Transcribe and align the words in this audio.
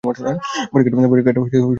পরীক্ষাটা 0.03 0.31
ঠিকভাবে 0.85 1.21
করা 1.27 1.39
হয়েছিল 1.41 1.61
না। 1.61 1.69